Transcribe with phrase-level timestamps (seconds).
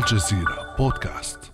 [0.00, 1.52] الجزيرة بودكاست.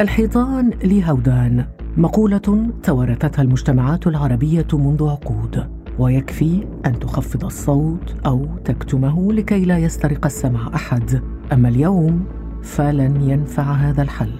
[0.00, 9.64] الحيطان لهودان مقولة توارثتها المجتمعات العربية منذ عقود ويكفي أن تخفض الصوت أو تكتمه لكي
[9.64, 11.22] لا يسترق السمع أحد.
[11.52, 12.24] أما اليوم
[12.62, 14.34] فلن ينفع هذا الحل.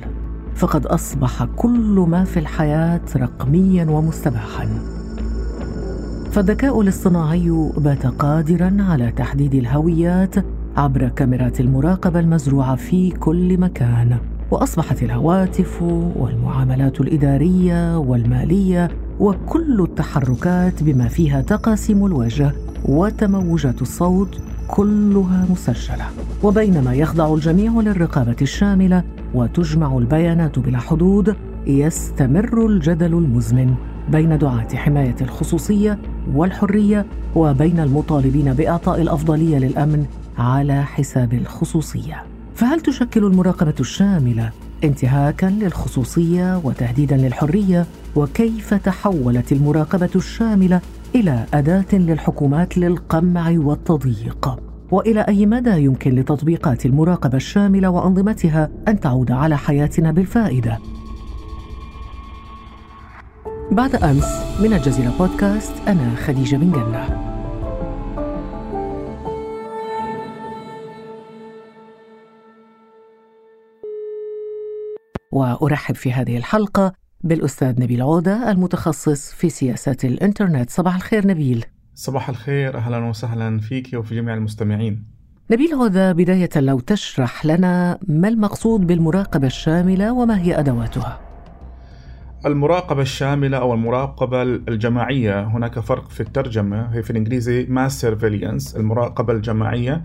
[0.54, 4.68] فقد أصبح كل ما في الحياة رقميا ومستباحا.
[6.30, 10.34] فالذكاء الاصطناعي بات قادرا على تحديد الهويات
[10.76, 14.16] عبر كاميرات المراقبة المزروعة في كل مكان.
[14.50, 15.82] وأصبحت الهواتف
[16.16, 18.88] والمعاملات الإدارية والمالية
[19.20, 22.52] وكل التحركات بما فيها تقاسيم الوجه
[22.84, 26.04] وتموجات الصوت كلها مسجلة.
[26.42, 29.04] وبينما يخضع الجميع للرقابة الشاملة
[29.34, 33.74] وتجمع البيانات بلا حدود يستمر الجدل المزمن
[34.12, 35.98] بين دعاة حماية الخصوصية
[36.34, 40.06] والحرية وبين المطالبين بإعطاء الأفضلية للأمن
[40.38, 42.22] على حساب الخصوصية.
[42.54, 44.50] فهل تشكل المراقبة الشاملة
[44.84, 50.80] انتهاكا للخصوصية وتهديدا للحرية؟ وكيف تحولت المراقبة الشاملة
[51.14, 54.56] إلى أداة للحكومات للقمع والتضييق؟
[54.90, 60.78] وإلى أي مدى يمكن لتطبيقات المراقبة الشاملة وأنظمتها أن تعود على حياتنا بالفائدة؟
[63.72, 67.35] بعد أمس من الجزيرة بودكاست أنا خديجة بن جنة.
[75.36, 80.70] وأرحب في هذه الحلقة بالأستاذ نبيل عودة المتخصص في سياسات الإنترنت.
[80.70, 81.64] صباح الخير نبيل.
[81.94, 85.04] صباح الخير أهلا وسهلا فيك وفي جميع المستمعين.
[85.50, 91.25] نبيل عودة بداية لو تشرح لنا ما المقصود بالمراقبة الشاملة وما هي أدواتها.
[92.44, 99.32] المراقبة الشاملة أو المراقبة الجماعية هناك فرق في الترجمة هي في الإنجليزي mass surveillance المراقبة
[99.32, 100.02] الجماعية.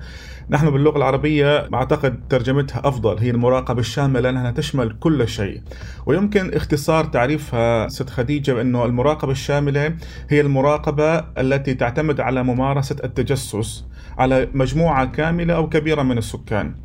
[0.49, 5.61] نحن باللغة العربية أعتقد ترجمتها أفضل هي المراقبة الشاملة لأنها تشمل كل شيء.
[6.05, 9.95] ويمكن اختصار تعريفها ست خديجة بأنه المراقبة الشاملة
[10.29, 13.85] هي المراقبة التي تعتمد على ممارسة التجسس
[14.17, 16.75] على مجموعة كاملة أو كبيرة من السكان.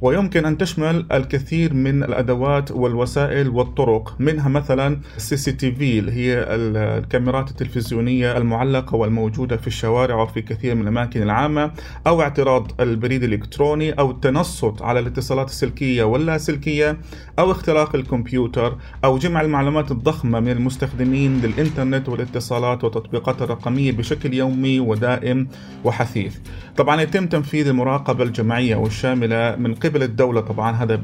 [0.00, 7.50] ويمكن أن تشمل الكثير من الأدوات والوسائل والطرق منها مثلا ال CCTV اللي هي الكاميرات
[7.50, 11.70] التلفزيونية المعلقة والموجودة في الشوارع وفي كثير من الأماكن العامة
[12.06, 16.98] أو اعتراض البريد الإلكتروني أو التنصت على الاتصالات السلكية واللاسلكية
[17.38, 24.80] أو اختراق الكمبيوتر أو جمع المعلومات الضخمة من المستخدمين للإنترنت والاتصالات والتطبيقات الرقمية بشكل يومي
[24.80, 25.48] ودائم
[25.84, 26.36] وحثيث.
[26.76, 31.00] طبعا يتم تنفيذ المراقبة الجماعية والشاملة من قبل قبل الدولة طبعا هذا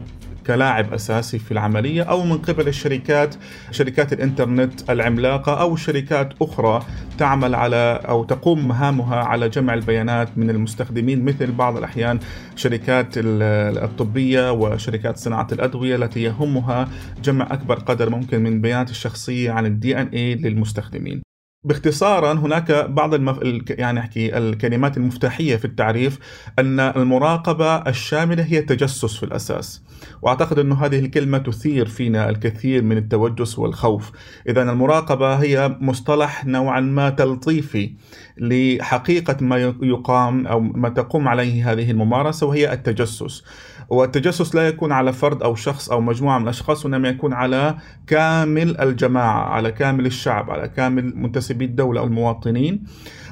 [0.46, 3.34] كلاعب أساسي في العملية أو من قبل الشركات
[3.70, 6.82] شركات الإنترنت العملاقة أو شركات أخرى
[7.18, 12.18] تعمل على أو تقوم مهامها على جمع البيانات من المستخدمين مثل بعض الأحيان
[12.56, 16.88] شركات الطبية وشركات صناعة الأدوية التي يهمها
[17.22, 21.25] جمع أكبر قدر ممكن من البيانات الشخصية عن الدي ان اي للمستخدمين.
[21.66, 23.38] باختصارا هناك بعض المف...
[23.70, 26.18] يعني أحكي الكلمات المفتاحية في التعريف
[26.58, 29.82] أن المراقبة الشاملة هي التجسس في الأساس.
[30.22, 34.12] وأعتقد انه هذه الكلمة تثير فينا الكثير من التوجس والخوف.
[34.48, 37.92] إذا المراقبة هي مصطلح نوعا ما تلطيفي
[38.38, 43.44] لحقيقة ما يقام أو ما تقوم عليه هذه الممارسة وهي التجسس.
[43.88, 47.74] والتجسس لا يكون على فرد أو شخص أو مجموعة من الأشخاص وإنما يكون على
[48.06, 52.84] كامل الجماعة على كامل الشعب على كامل منتسبي الدولة أو المواطنين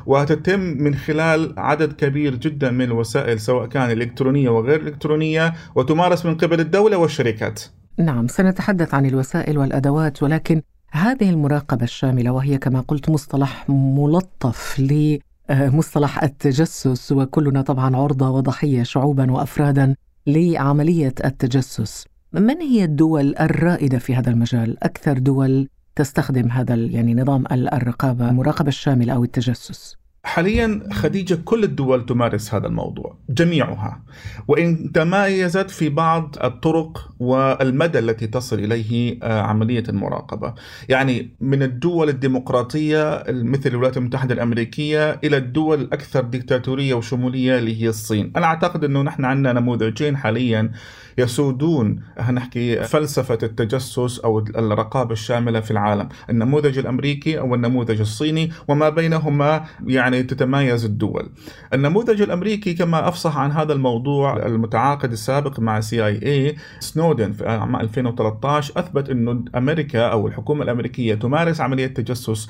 [0.07, 6.35] وتتم من خلال عدد كبير جدا من الوسائل سواء كان إلكترونية وغير إلكترونية وتمارس من
[6.37, 7.63] قبل الدولة والشركات.
[7.99, 14.81] نعم سنتحدث عن الوسائل والأدوات ولكن هذه المراقبة الشاملة وهي كما قلت مصطلح ملطف
[15.51, 19.95] لمصطلح التجسس وكلنا طبعا عرضة وضحية شعوبا وافرادا
[20.27, 22.07] لعملية التجسس.
[22.33, 28.69] من هي الدول الرائدة في هذا المجال؟ أكثر دول تستخدم هذا يعني نظام الرقابة المراقبه
[28.69, 34.03] الشامله أو التجسس؟ حاليا خديجة كل الدول تمارس هذا الموضوع جميعها.
[34.49, 40.55] وإن تمايزت في بعض الطرق والمدى التي تصل إليه آه، عملية المراقبة.
[40.89, 47.89] يعني من الدول الديمقراطية مثل الولايات المتحدة الأمريكية إلى الدول الأكثر ديكتاتورية وشمولية اللي هي
[47.89, 48.33] الصين.
[48.37, 50.73] أنا أعتقد أنه نحن عندنا نموذجين حاليا
[51.19, 52.01] يسودون
[52.31, 56.09] نحكي فلسفة التجسس أو الرقابة الشاملة في العالم.
[56.31, 61.31] النموذج الأمريكي أو النموذج الصيني وما بينهما يعني تتمايز الدول.
[61.75, 67.49] النموذج الأمريكي كما أفصح عن هذا الموضوع المتعاقد السابق مع سي اي اي سنودن في
[67.49, 72.49] عام 2013 أثبت أنه أمريكا أو الحكومة الأمريكية تمارس عملية تجسس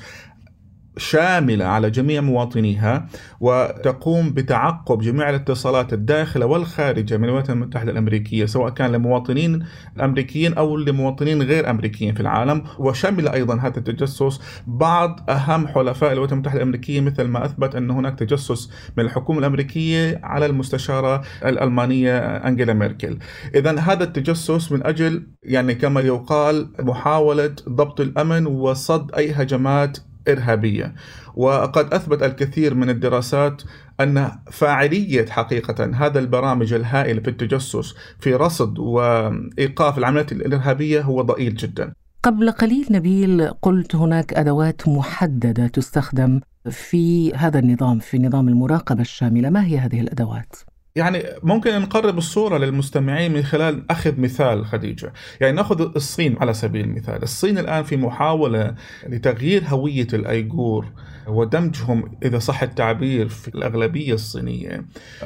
[0.97, 3.07] شاملة على جميع مواطنيها
[3.39, 9.65] وتقوم بتعقب جميع الاتصالات الداخلة والخارجة من الولايات المتحدة الأمريكية سواء كان لمواطنين
[10.01, 12.63] أمريكيين أو لمواطنين غير أمريكيين في العالم.
[12.79, 18.19] وشمل أيضا هذا التجسس بعض أهم حلفاء الولايات المتحدة الأمريكية مثل ما أثبت أن هناك
[18.19, 23.17] تجسس من الحكومة الأمريكية على المستشارة الألمانية أنجيلا ميركل.
[23.55, 30.95] إذا هذا التجسس من أجل يعني كما يقال محاولة ضبط الأمن وصد أي هجمات إرهابية.
[31.35, 33.61] وقد أثبت الكثير من الدراسات
[33.99, 41.55] أن فاعلية حقيقة هذا البرامج الهائلة في التجسس في رصد وإيقاف العمليات الإرهابية هو ضئيل
[41.55, 41.93] جدا.
[42.23, 49.49] قبل قليل نبيل قلت هناك أدوات محددة تستخدم في هذا النظام في نظام المراقبة الشاملة.
[49.49, 50.55] ما هي هذه الأدوات؟
[50.95, 55.13] يعني ممكن نقرب الصورة للمستمعين من خلال أخذ مثال خديجة.
[55.41, 57.23] يعني نأخذ الصين على سبيل المثال.
[57.23, 58.75] الصين الآن في محاولة
[59.07, 60.85] لتغيير هوية الأيغور.
[61.27, 64.85] ودمجهم إذا صح التعبير في الأغلبية الصينية.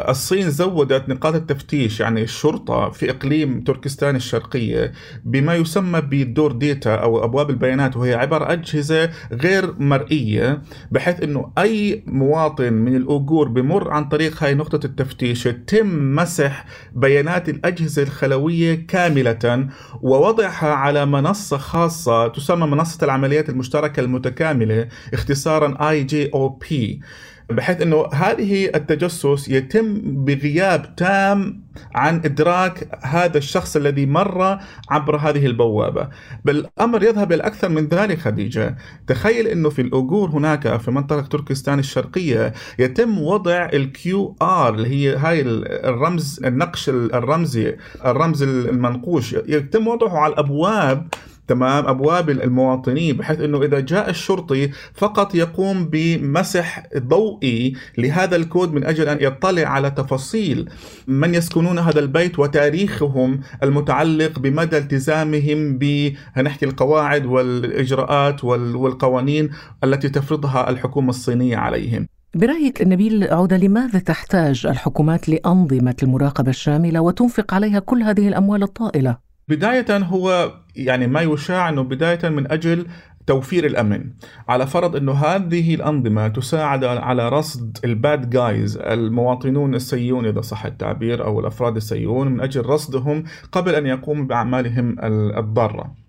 [0.09, 4.91] الصين زودت نقاط التفتيش يعني الشرطة في إقليم تركستان الشرقية
[5.25, 10.61] بما يسمى ب door data أو أبواب البيانات وهي عبارة أجهزة غير مرئية
[10.91, 16.65] بحيث أنه أي مواطن من الأوغور بمر عن طريق هاي نقطة التفتيش يتم مسح
[16.95, 19.67] بيانات الأجهزة الخلوية كاملة
[20.01, 27.01] ووضعها على منصة خاصة تسمى منصة العمليات المشتركة المتكاملة اختصارا IJOP
[27.50, 31.63] بحيث إنه هذه التجسس يتم بغياب تام
[31.95, 34.59] عن إدراك هذا الشخص الذي مر
[34.89, 36.09] عبر هذه البوابة،
[36.45, 38.77] بل الامر يذهب إلى أكثر من ذلك خديجة،
[39.07, 45.15] تخيل إنه في الاوغور هناك في منطقة تركستان الشرقية يتم وضع ال QR اللي هي
[45.15, 51.07] هاي الرمز النقش الرمزي الرمز المنقوش يتم وضعه على الأبواب
[51.49, 58.83] تمام أبواب المواطنين بحيث إنه إذا جاء الشرطي فقط يقوم بمسح ضوئي لهذا الكود من
[58.83, 60.69] أجل أن يطلع على تفاصيل
[61.07, 69.49] من يسكنون هذا البيت وتاريخهم المتعلق بمدى التزامهم بنحكي القواعد والإجراءات والقوانين
[69.83, 72.07] التي تفرضها الحكومة الصينية عليهم.
[72.35, 79.28] برأيك نبيل عودة لماذا تحتاج الحكومات لأنظمة المراقبة الشاملة وتنفق عليها كل هذه الأموال الطائلة؟
[79.49, 82.87] بداية هو يعني ما يشاع أنه بداية من أجل
[83.27, 84.09] توفير الأمن.
[84.47, 91.25] على فرض إنه هذه الأنظمة تساعد على رصد الباد جايز المواطنون السيئون إذا صح التعبير
[91.25, 94.95] أو الأفراد السيئون من أجل رصدهم قبل أن يقوموا بأعمالهم
[95.37, 96.08] الضارة.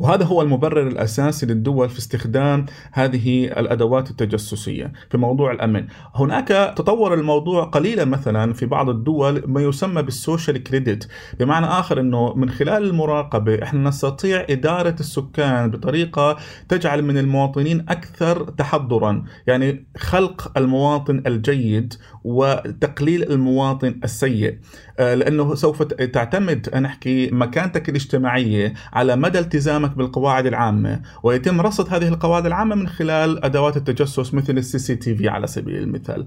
[0.00, 5.86] وهذا هو المبرر الأساسي للدول في استخدام هذه الأدوات التجسسية في موضوع الأمن.
[6.14, 11.08] هناك تطور الموضوع قليلا مثلا في بعض الدول ما يسمى بالسوشيال كريدت،
[11.40, 16.36] بمعنى آخر إنه من خلال المراقبة إحنا نستطيع إدارة السكان بطريقة
[16.68, 24.58] تجعل من المواطنين أكثر تحضرا، يعني خلق المواطن الجيد وتقليل المواطن السيء.
[24.98, 32.08] آه، لأنه سوف تعتمد نحكي مكانتك الاجتماعية على مدى التزامك بالقواعد العامة ويتم رصد هذه
[32.08, 36.26] القواعد العامة من خلال أدوات التجسس مثل ال CCTV على سبيل المثال.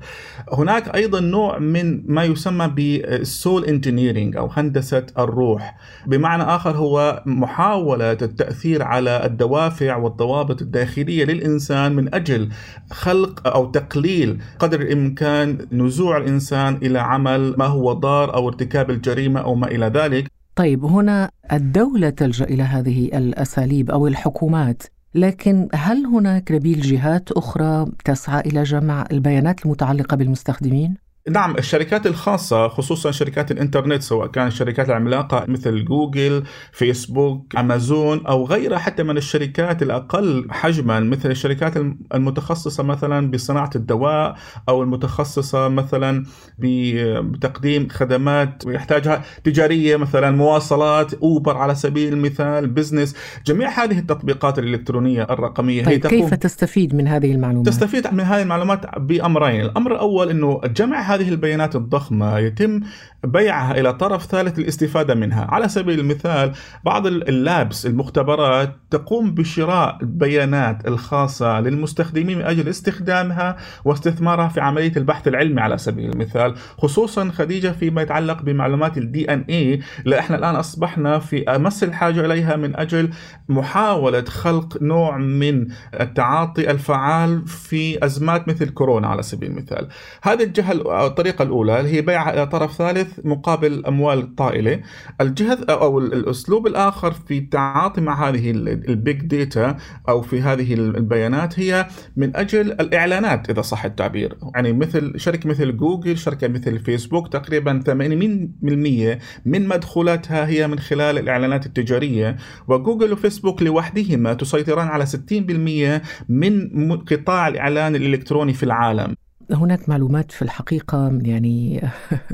[0.54, 5.78] هناك أيضا نوع من ما يسمى بال soul engineering أو هندسة الروح
[6.08, 12.50] بمعنى آخر هو محاولة التأثير على الدوافع والضوابط الداخلية للإنسان من أجل
[12.92, 19.40] خلق أو تقليل قدر الإمكان نزوع الإنسان إلى عمل ما هو ضار أو ارتكاب الجريمة
[19.40, 24.84] أو ما إلى ذلك طيب هنا الدولة تلجأ إلى هذه الأساليب أو الحكومات
[25.16, 32.68] لكن هل هناك نبيل جهات أخرى تسعى إلى جمع البيانات المتعلقة بالمستخدمين؟ نعم الشركات الخاصة
[32.68, 39.18] خصوصا شركات الإنترنت سواء كانت الشركات العملاقة مثل جوجل، فيسبوك، أمازون أو غيرها حتى من
[39.18, 41.74] الشركات الأقل حجما مثل الشركات
[42.14, 44.36] المتخصصة مثلا بصناعة الدواء
[44.70, 46.26] أو المتخصصة مثلا
[46.60, 53.16] بتقديم خدمات يحتاجها تجارية مثلا مواصلات أوبر على سبيل المثال بزنس
[53.46, 58.42] جميع هذه التطبيقات الإلكترونية الرقمية طيب هي كيف تستفيد من هذه المعلومات؟ تستفيد من هذه
[58.42, 62.80] المعلومات بأمرين، الأمر الأول إنه جمع هذه البيانات الضخمة يتم
[63.24, 65.46] بيعها إلى طرف ثالث للاستفادة منها.
[65.46, 66.52] على سبيل المثال
[66.84, 75.28] بعض اللابس المختبرات تقوم بشراء البيانات الخاصة للمستخدمين من أجل استخدامها واستثمارها في عملية البحث
[75.28, 75.62] العلمي.
[75.62, 79.80] على سبيل المثال خصوصا خديجة فيما يتعلق بمعلومات ال DNA
[80.20, 83.10] إحنا الآن أصبحنا في أمس الحاجة إليها من أجل
[83.50, 85.68] محاولة خلق نوع من
[86.00, 89.08] التعاطي الفعال في أزمات مثل كورونا.
[89.08, 89.88] على سبيل المثال
[90.24, 90.72] هذه الجهة
[91.08, 94.82] الطريقة الأولى اللي هي بيعها إلى طرف ثالث مقابل أموال طائلة.
[95.22, 99.78] الجهة أو الأسلوب الآخر في التعاطي مع هذه ال big data
[100.10, 104.38] أو في هذه البيانات هي من أجل الإعلانات إذا صح التعبير.
[104.56, 111.18] يعني مثل شركة مثل جوجل شركة مثل فيسبوك تقريبا 80% من مدخولاتها هي من خلال
[111.18, 112.38] الإعلانات التجارية.
[112.68, 119.16] وجوجل وفيسبوك لوحدهما تسيطران على 60% من قطاع الإعلان الإلكتروني في العالم.
[119.52, 121.82] هناك معلومات في الحقيقة يعني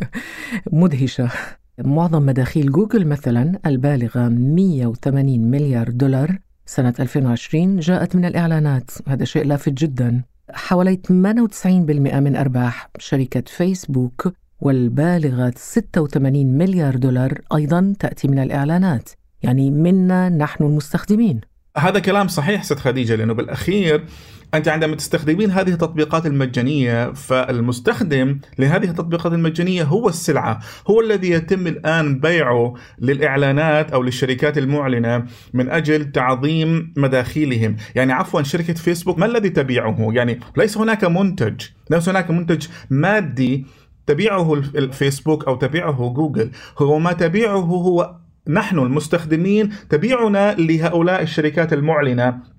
[0.71, 1.29] مدهشة.
[1.79, 8.91] معظم مداخيل جوجل مثلا البالغة 180 مليار دولار سنة 2020 جاءت من الإعلانات.
[9.07, 10.23] هذا شيء لافت جدا.
[10.51, 11.09] حوالي 98%
[12.15, 19.09] من أرباح شركة فيسبوك والبالغة 86 مليار دولار أيضا تأتي من الإعلانات.
[19.43, 21.41] يعني منا نحن المستخدمين.
[21.77, 24.05] هذا كلام صحيح ست خديجة لأنه بالأخير
[24.53, 31.67] أنت عندما تستخدمين هذه التطبيقات المجانية فالمستخدم لهذه التطبيقات المجانية هو السلعة هو الذي يتم
[31.67, 37.75] الآن بيعه للإعلانات أو للشركات المعلنة من أجل تعظيم مداخيلهم.
[37.95, 43.65] يعني عفوا شركة فيسبوك ما الذي تبيعه؟ يعني ليس هناك منتج ليس هناك منتج مادي
[44.07, 46.51] تبيعه الفيسبوك أو تبيعه جوجل.
[46.77, 48.15] هو ما تبيعه هو
[48.47, 52.50] نحن المستخدمين تبيعنا لهؤلاء الشركات المعلنة.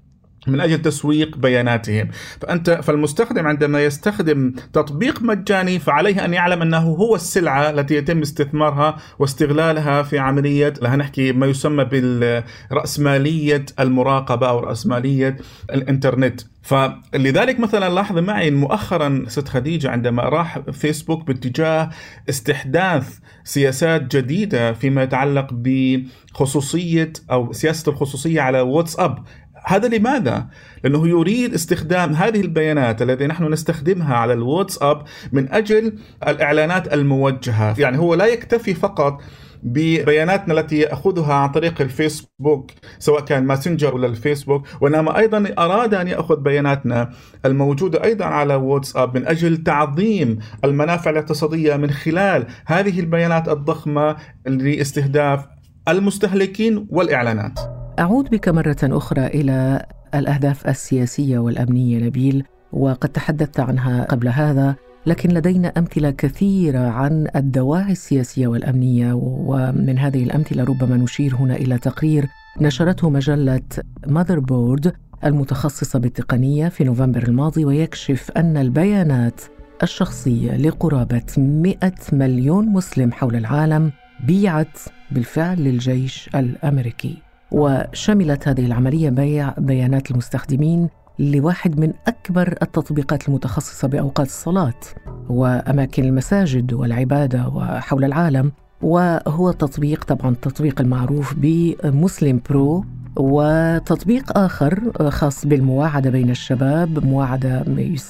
[0.46, 2.08] من أجل تسويق بياناتهم.
[2.40, 8.96] فأنت فالمستخدم عندما يستخدم تطبيق مجاني فعليه أن يعلم أنه هو السلعة التي يتم استثمارها
[9.18, 15.36] واستغلالها في عملية لها نحكي ما يسمى بالرأسمالية المراقبة أو رأسمالية
[15.70, 16.40] الإنترنت.
[16.62, 21.90] فلذلك مثلا لاحظ معي مؤخرا ست خديجة عندما راح فيسبوك باتجاه
[22.28, 29.18] استحداث سياسات جديدة فيما يتعلق بخصوصية أو سياسة الخصوصية على واتساب
[29.64, 30.46] هذا لماذا؟
[30.84, 35.02] لأنه يريد استخدام هذه البيانات التي نحن نستخدمها على الواتساب
[35.32, 39.22] من أجل الإعلانات الموجهة يعني هو لا يكتفي فقط
[39.62, 46.08] ببياناتنا التي يأخذها عن طريق الفيسبوك سواء كان ماسنجر ولا الفيسبوك وانما أيضا أراد أن
[46.08, 47.10] يأخذ بياناتنا
[47.44, 54.16] الموجودة أيضا على واتساب من أجل تعظيم المنافع الاقتصادية من خلال هذه البيانات الضخمة
[54.46, 55.46] لاستهداف
[55.88, 57.81] المستهلكين والإعلانات.
[57.98, 64.74] أعود بك مرة أخرى إلى الأهداف السياسية والأمنية نبيل وقد تحدثت عنها قبل هذا
[65.06, 71.78] لكن لدينا أمثلة كثيرة عن الدواعي السياسية والأمنية ومن هذه الأمثلة ربما نشير هنا إلى
[71.78, 72.26] تقرير
[72.60, 73.62] نشرته مجلة
[74.06, 74.92] ماذر بورد
[75.24, 79.40] المتخصصة بالتقنية في نوفمبر الماضي ويكشف أن البيانات
[79.82, 81.76] الشخصية لقرابة 100
[82.12, 83.92] مليون مسلم حول العالم
[84.26, 84.78] بيعت
[85.10, 87.31] بالفعل للجيش الأمريكي.
[87.52, 94.80] وشملت هذه العملية بيع بيانات المستخدمين لواحد من أكبر التطبيقات المتخصصة بأوقات الصلاة
[95.28, 98.52] وأماكن المساجد والعبادة وحول العالم.
[98.82, 102.84] وهو تطبيق طبعا التطبيق المعروف بمسلم برو
[103.16, 107.64] وتطبيق آخر خاص بالمواعدة بين الشباب مواعدة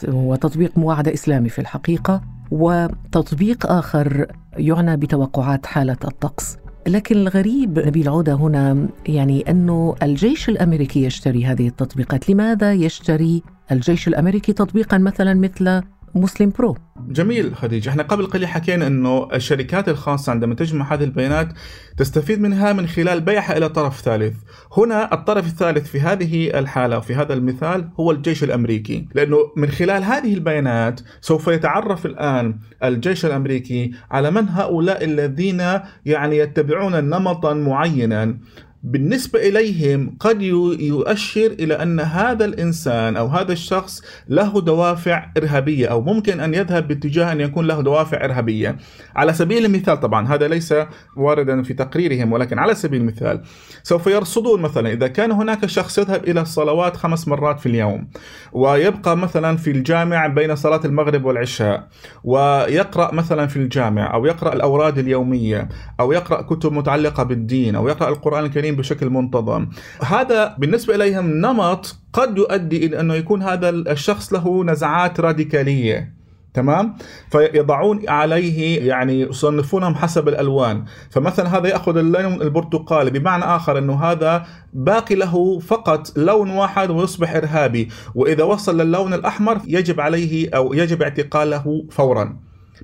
[0.09, 4.27] هو تطبيق مواعدة إسلامي في الحقيقة وتطبيق آخر
[4.59, 6.57] يعنى بتوقعات حالة الطقس.
[6.87, 12.31] لكن الغريب نبيل عودة هنا يعني أنه الجيش الأمريكي يشتري هذه التطبيقات.
[12.31, 15.83] لماذا يشتري الجيش الأمريكي تطبيقا مثلا مثل
[16.15, 16.77] مسلم برو.
[17.09, 17.91] جميل خديجة.
[17.91, 21.49] إحنا قبل قليل حكينا إنه الشركات الخاصة عندما تجمع هذه البيانات
[21.97, 24.37] تستفيد منها من خلال بيعها إلى طرف ثالث.
[24.77, 29.09] هنا الطرف الثالث في هذه الحالة في هذا المثال هو الجيش الأمريكي.
[29.15, 35.63] لأنه من خلال هذه البيانات سوف يتعرف الآن الجيش الأمريكي على من هؤلاء الذين
[36.07, 38.39] يعني يتبعون نمطا معينا.
[38.85, 46.01] بالنسبة إليهم قد يؤشر إلى أن هذا الإنسان أو هذا الشخص له دوافع إرهابية أو
[46.01, 48.77] ممكن أن يذهب باتجاه أن يكون له دوافع إرهابية.
[49.17, 50.75] على سبيل المثال طبعا هذا ليس
[51.17, 53.43] واردا في تقريرهم ولكن على سبيل المثال
[53.83, 58.09] سوف يرصدون مثلا إذا كان هناك شخص يذهب إلى الصلوات خمس مرات في اليوم
[58.53, 61.89] ويبقى مثلا في الجامع بين صلاة المغرب والعشاء
[62.25, 65.69] ويقرأ مثلا في الجامع أو يقرأ الأوراد اليومية
[66.01, 69.69] أو يقرأ كتب متعلقة بالدين أو يقرأ القرآن الكريم التمرين بشكل منتظم.
[70.03, 76.23] هذا بالنسبة إليهم نمط قد يؤدي إلى أنه يكون هذا الشخص له نزعات راديكالية.
[76.55, 76.97] تمام؟
[77.31, 80.85] فيضعون عليه يعني يصنفونهم حسب الألوان.
[81.11, 87.37] فمثلا هذا يأخذ اللون البرتقالي بمعنى آخر أنه هذا باقي له فقط لون واحد ويصبح
[87.37, 87.89] إرهابي.
[88.15, 92.37] وإذا وصل للون الأحمر يجب عليه أو يجب اعتقاله فورا.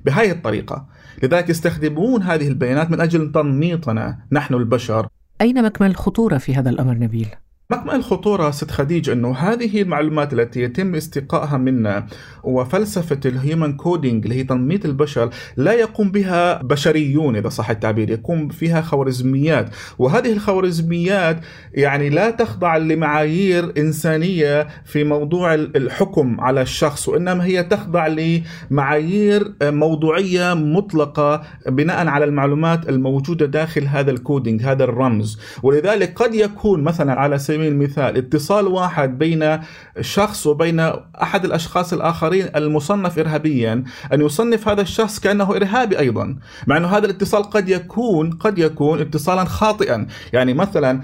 [0.05, 0.85] بهذه الطريقة.
[1.23, 5.07] لذلك يستخدمون هذه البيانات من أجل تنميطنا نحن البشر.
[5.41, 7.27] أين مكمن الخطورة في هذا الأمر نبيل؟
[7.71, 12.05] مكمن الخطورة ست خديجة أنه هذه المعلومات التي يتم استقائها منا
[12.43, 18.09] وفلسفة ال human coding اللي هي تنميط البشر لا يقوم بها بشريون إذا صح التعبير
[18.09, 19.69] يقوم فيها خوارزميات.
[19.99, 21.39] وهذه الخوارزميات
[21.73, 30.53] يعني لا تخضع لمعايير إنسانية في موضوع الحكم على الشخص وإنما هي تخضع لمعايير موضوعية
[30.53, 37.37] مطلقة بناء على المعلومات الموجودة داخل هذا الكودينج هذا الرمز ولذلك قد يكون مثلا على
[37.37, 38.17] سبيل سبيل المثال.
[38.17, 39.59] اتصال واحد بين
[40.01, 40.79] شخص وبين
[41.21, 43.83] أحد الأشخاص الآخرين المصنف ارهابيا.
[44.13, 46.35] أن يصنف هذا الشخص كأنه إرهابي أيضا.
[46.67, 50.07] مع أنه هذا الاتصال قد يكون قد يكون اتصالا خاطئا.
[50.33, 51.01] يعني مثلا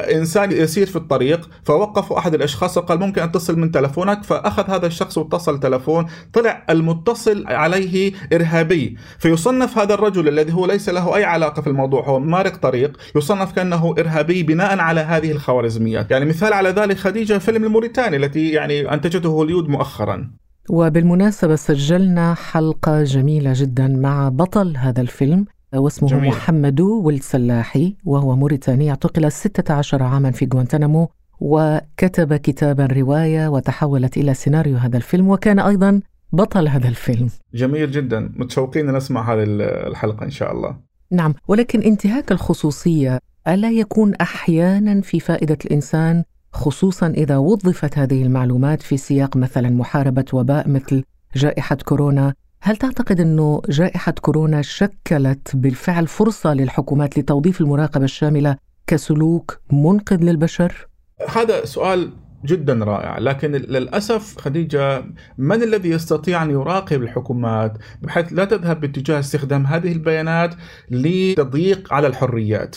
[0.00, 4.86] إنسان يسير في الطريق فوقف أحد الأشخاص وقال ممكن أن تصل من تلفونك فأخذ هذا
[4.86, 8.96] الشخص واتصل تلفون طلع المتصل عليه إرهابي.
[9.18, 13.52] فيصنف هذا الرجل الذي هو ليس له أي علاقة في الموضوع هو مارق طريق يصنف
[13.52, 16.10] كأنه إرهابي بناء على هذه الخوارزميات.
[16.10, 20.30] يعني مثال على ذلك خديجة فيلم الموريتاني التي يعني أنتجته هوليود مؤخرا.
[20.70, 25.44] وبالمناسبة سجلنا حلقة جميلة جدا مع بطل هذا الفيلم
[25.74, 26.28] واسمه جميل.
[26.28, 31.08] محمد ولد سلاحي وهو موريتاني اعتقل 16 عاما في غوانتنامو
[31.40, 36.00] وكتب كتابا رواية وتحولت إلى سيناريو هذا الفيلم وكان أيضا
[36.32, 37.30] بطل هذا الفيلم.
[37.54, 38.32] جميل جدا.
[38.36, 39.44] متشوقين نسمع هذه
[39.86, 40.76] الحلقة إن شاء الله.
[41.10, 41.34] نعم.
[41.48, 48.96] ولكن انتهاك الخصوصية ألا يكون أحيانا في فائدة الإنسان خصوصا إذا وظفت هذه المعلومات في
[48.96, 51.04] سياق مثلا محاربة وباء مثل
[51.36, 59.60] جائحة كورونا هل تعتقد أنه جائحة كورونا شكلت بالفعل فرصة للحكومات لتوظيف المراقبة الشاملة كسلوك
[59.72, 60.88] منقذ للبشر؟
[61.28, 62.12] هذا سؤال
[62.44, 65.04] جدا رائع لكن للأسف خديجة
[65.38, 70.54] من الذي يستطيع أن يراقب الحكومات بحيث لا تذهب باتجاه استخدام هذه البيانات
[70.90, 72.76] لتضييق على الحريات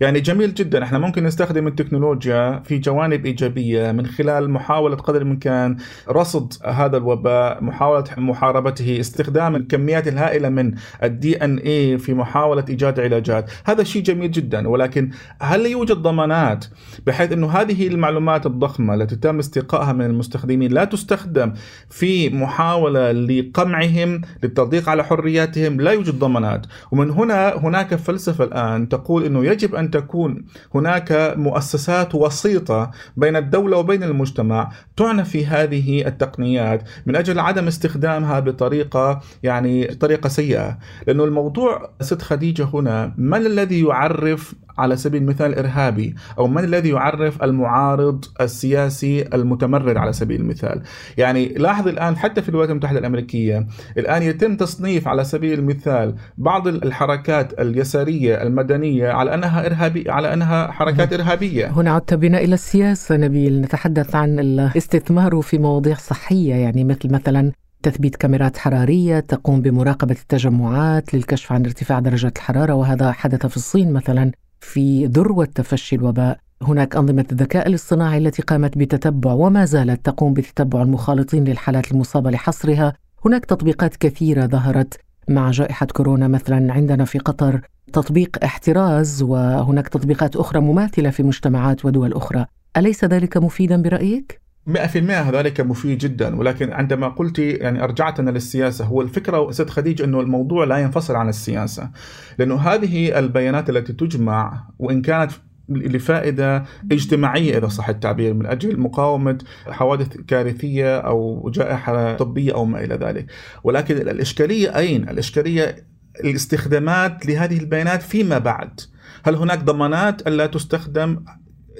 [0.00, 0.84] يعني جميل جدا.
[0.84, 5.76] إحنا ممكن نستخدم التكنولوجيا في جوانب إيجابية من خلال محاولة قدر الإمكان
[6.08, 13.00] رصد هذا الوباء، محاولة محاربته، استخدام الكميات الهائلة من الدي ان اي في محاولة إيجاد
[13.00, 14.68] علاجات، هذا شيء جميل جدا.
[14.68, 15.10] ولكن
[15.40, 16.64] هل يوجد ضمانات
[17.06, 21.52] بحيث إنه هذه المعلومات الضخمة التي تم استقائها من المستخدمين لا تستخدم
[21.90, 29.24] في محاولة لقمعهم للتضييق على حرياتهم، لا يوجد ضمانات، ومن هنا هناك فلسفة الآن تقول
[29.24, 36.88] إنه يجب أن تكون هناك مؤسسات وسيطة بين الدولة وبين المجتمع تعنى في هذه التقنيات
[37.06, 43.84] من أجل عدم استخدامها بطريقة يعني طريقة سيئة، لأنه الموضوع ست خديجة هنا من الذي
[43.84, 50.82] يعرف على سبيل المثال إرهابي أو من الذي يعرف المعارض السياسي المتمرد على سبيل المثال.
[51.18, 53.66] يعني لاحظ الآن حتى في الولايات المتحدة الأمريكية
[53.98, 60.70] الآن يتم تصنيف على سبيل المثال بعض الحركات اليسارية المدنية على أنها ارهابي على أنها
[60.70, 61.66] حركات إرهابية.
[61.66, 63.60] هنا عدت بنا إلى السياسة نبيل.
[63.60, 67.52] نتحدث عن الاستثمار في مواضيع صحية يعني مثل مثلا
[67.82, 73.92] تثبيت كاميرات حرارية تقوم بمراقبة التجمعات للكشف عن ارتفاع درجات الحرارة وهذا حدث في الصين
[73.92, 74.30] مثلا.
[74.60, 76.38] في ذروة تفشي الوباء.
[76.62, 82.94] هناك أنظمة الذكاء الاصطناعي التي قامت بتتبع وما زالت تقوم بتتبع المخالطين للحالات المصابة لحصرها.
[83.24, 87.60] هناك تطبيقات كثيرة ظهرت مع جائحة كورونا مثلا عندنا في قطر.
[87.92, 92.46] تطبيق احتراز وهناك تطبيقات أخرى مماثلة في مجتمعات ودول أخرى.
[92.76, 96.36] أليس ذلك مفيدا برأيك؟ 100% ذلك مفيد جدا.
[96.36, 101.28] ولكن عندما قلت يعني ارجعتنا للسياسة هو الفكرة ست خديج إنه الموضوع لا ينفصل عن
[101.28, 101.90] السياسة.
[102.38, 105.32] لأنه هذه البيانات التي تجمع وإن كانت
[105.68, 112.84] لفائدة اجتماعية إذا صح التعبير من أجل مقاومة حوادث كارثية أو جائحة طبية أو ما
[112.84, 113.26] إلى ذلك.
[113.64, 115.76] ولكن الإشكالية أين؟ الإشكالية
[116.24, 118.80] الاستخدامات لهذه البيانات فيما بعد.
[119.24, 121.24] هل هناك ضمانات ألا تستخدم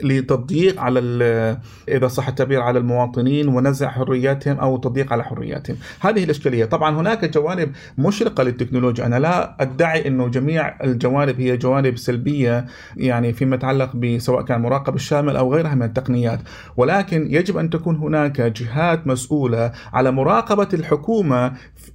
[0.05, 1.01] لتضييق على
[1.89, 7.25] إذا صح التعبير على المواطنين ونزع حرياتهم أو تضييق على حرياتهم، هذه الإشكالية، طبعا هناك
[7.25, 13.97] جوانب مشرقة للتكنولوجيا، أنا لا أدعي إنه جميع الجوانب هي جوانب سلبية يعني فيما يتعلق
[13.97, 16.41] بسواء كان مراقبه الشامل أو غيرها من التقنيات،
[16.77, 21.53] ولكن يجب أن تكون هناك جهات مسؤولة على مراقبة الحكومة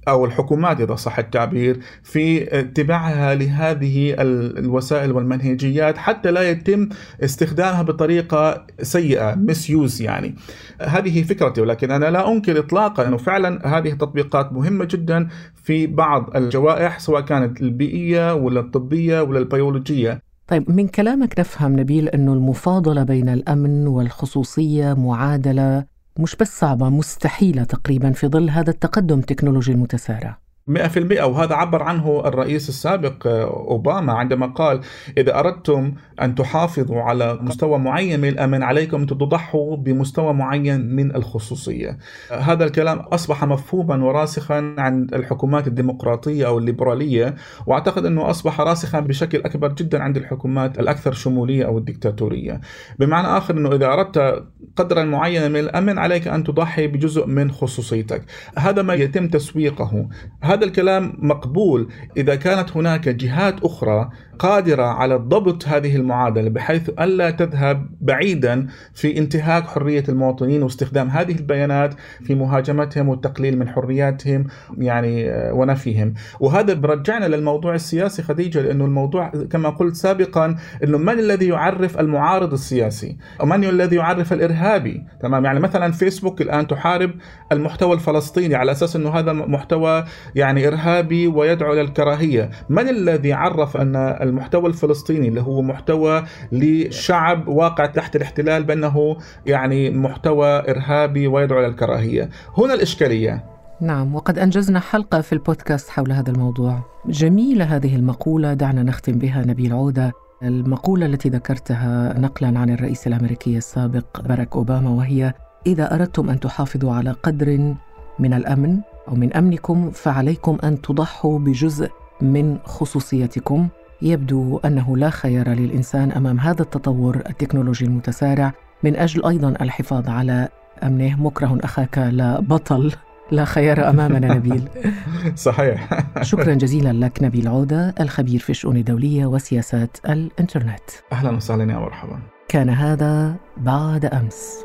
[0.08, 6.88] أو الحكومات إذا صح التعبير في اتباعها لهذه الوسائل والمنهجيات حتى لا يتم
[7.24, 10.34] استخدامها بطريقة سيئة مسيوز يعني.
[10.80, 16.36] هذه فكرتي ولكن أنا لا أنكر اطلاقا إنه فعلا هذه التطبيقات مهمة جدا في بعض
[16.36, 20.20] الجوائح سواء كانت البيئية ولا الطبية ولا البيولوجية.
[20.46, 25.84] طيب من كلامك نفهم نبيل إنه المفاضلة بين الأمن والخصوصية معادلة
[26.18, 30.45] مش بس صعبة مستحيلة تقريبا في ظل هذا التقدم التكنولوجي المتسارع.
[30.70, 34.80] 100% وهذا عبر عنه الرئيس السابق آه، أوباما عندما قال
[35.18, 41.16] إذا أردتم أن تحافظوا على مستوى معين من الأمن عليكم أن تضحوا بمستوى معين من
[41.16, 41.98] الخصوصية.
[42.32, 47.34] هذا الكلام أصبح مفهوما وراسخا عند الحكومات الديمقراطية أو الليبرالية
[47.66, 52.60] وأعتقد أنه أصبح راسخا بشكل أكبر جدا عند الحكومات الأكثر شمولية أو الدكتاتورية.
[52.98, 54.44] بمعنى آخر أنه إذا أردت
[54.76, 58.24] قدرا معينا من الأمن عليك أن تضحي بجزء من خصوصيتك.
[58.58, 60.08] هذا ما يتم تسويقه.
[60.42, 61.88] هذا الكلام مقبول.
[62.16, 69.18] إذا كانت هناك جهات أخرى قادرة على ضبط هذه المعادلة بحيث ألا تذهب بعيدا في
[69.18, 71.94] انتهاك حرية المواطنين واستخدام هذه البيانات
[72.24, 74.46] في مهاجمتهم والتقليل من حرياتهم
[74.78, 76.14] يعني آه، ونفيهم.
[76.40, 82.52] وهذا برجعنا للموضوع السياسي خديجة لأنه الموضوع كما قلت سابقا إنه من الذي يعرف المعارض
[82.52, 87.10] السياسي؟ ومن الذي يعرف الإرهابي؟ تمام؟ يعني مثلا فيسبوك الآن تحارب
[87.52, 93.96] المحتوى الفلسطيني على أساس إنه هذا محتوى يعني إرهابي ويدعو للكراهيه من الذي عرف أن
[94.26, 102.30] المحتوى الفلسطيني اللي هو محتوى لشعب واقع تحت الاحتلال بأنه يعني محتوى إرهابي ويدعو للكراهيه
[102.58, 103.44] هنا الإشكالية.
[103.80, 106.82] نعم وقد أنجزنا حلقة في البودكاست حول هذا الموضوع.
[107.06, 110.12] جميلة هذه المقولة دعنا نختم بها نبيل عودة.
[110.42, 115.34] المقولة التي ذكرتها نقلا عن الرئيس الأمريكي السابق باراك أوباما وهي
[115.66, 117.74] إذا أردتم أن تحافظوا على قدر
[118.18, 123.68] من الأمن أو من أمنكم فعليكم أن تضحوا بجزء من خصوصيتكم.
[124.02, 130.48] يبدو أنه لا خيار للإنسان أمام هذا التطور التكنولوجي المتسارع من أجل أيضا الحفاظ على
[130.82, 131.22] أمنه.
[131.22, 132.92] مكره أخاك لا بطل
[133.30, 134.68] لا خيار أمامنا نبيل.
[135.48, 135.88] صحيح.
[136.22, 140.90] شكرا جزيلا لك نبيل عودة الخبير في الشؤون الدولية وسياسات الإنترنت.
[141.12, 142.18] أهلا وسهلا يا مرحبا.
[142.48, 144.64] كان هذا بعد أمس.